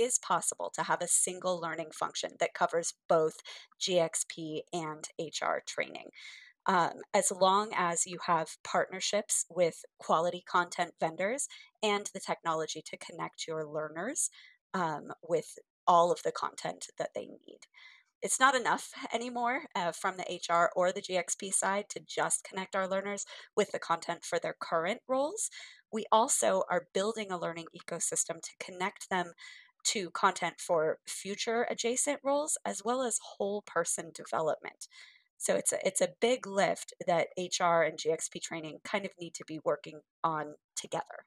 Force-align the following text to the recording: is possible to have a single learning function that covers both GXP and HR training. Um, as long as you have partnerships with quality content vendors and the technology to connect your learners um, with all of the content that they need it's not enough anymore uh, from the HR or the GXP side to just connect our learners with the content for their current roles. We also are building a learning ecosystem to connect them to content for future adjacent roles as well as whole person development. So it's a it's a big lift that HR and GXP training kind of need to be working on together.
is 0.00 0.18
possible 0.18 0.72
to 0.74 0.82
have 0.82 1.02
a 1.02 1.08
single 1.08 1.60
learning 1.60 1.90
function 1.92 2.30
that 2.40 2.54
covers 2.54 2.94
both 3.08 3.34
GXP 3.80 4.60
and 4.72 5.06
HR 5.18 5.58
training. 5.66 6.08
Um, 6.66 7.00
as 7.14 7.30
long 7.30 7.70
as 7.74 8.06
you 8.06 8.18
have 8.26 8.56
partnerships 8.64 9.46
with 9.50 9.82
quality 9.98 10.42
content 10.46 10.92
vendors 11.00 11.48
and 11.82 12.08
the 12.12 12.20
technology 12.20 12.82
to 12.86 12.98
connect 12.98 13.46
your 13.48 13.66
learners 13.66 14.30
um, 14.74 15.12
with 15.26 15.58
all 15.86 16.12
of 16.12 16.22
the 16.22 16.32
content 16.32 16.86
that 16.98 17.10
they 17.14 17.26
need 17.26 17.60
it's 18.22 18.40
not 18.40 18.54
enough 18.54 18.90
anymore 19.12 19.62
uh, 19.74 19.92
from 19.92 20.16
the 20.16 20.24
HR 20.48 20.70
or 20.76 20.92
the 20.92 21.00
GXP 21.00 21.52
side 21.52 21.86
to 21.90 22.00
just 22.00 22.44
connect 22.44 22.76
our 22.76 22.86
learners 22.86 23.24
with 23.56 23.72
the 23.72 23.78
content 23.78 24.24
for 24.24 24.38
their 24.38 24.56
current 24.60 25.00
roles. 25.08 25.50
We 25.92 26.04
also 26.12 26.64
are 26.70 26.88
building 26.92 27.30
a 27.30 27.38
learning 27.38 27.66
ecosystem 27.76 28.40
to 28.42 28.50
connect 28.64 29.08
them 29.10 29.32
to 29.90 30.10
content 30.10 30.54
for 30.60 30.98
future 31.06 31.66
adjacent 31.70 32.20
roles 32.24 32.58
as 32.64 32.82
well 32.84 33.02
as 33.02 33.18
whole 33.22 33.62
person 33.62 34.10
development. 34.14 34.88
So 35.38 35.54
it's 35.56 35.72
a 35.72 35.86
it's 35.86 36.00
a 36.02 36.10
big 36.20 36.46
lift 36.46 36.92
that 37.06 37.28
HR 37.38 37.82
and 37.82 37.98
GXP 37.98 38.42
training 38.42 38.78
kind 38.84 39.04
of 39.06 39.12
need 39.20 39.34
to 39.34 39.44
be 39.46 39.60
working 39.64 40.00
on 40.22 40.54
together. 40.76 41.24